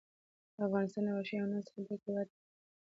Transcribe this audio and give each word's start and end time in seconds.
افغانستان 0.65 1.03
له 1.05 1.11
وحشي 1.13 1.33
حیواناتو 1.37 1.65
څخه 1.69 1.81
ډک 1.87 2.01
هېواد 2.05 2.27
دی. 2.31 2.39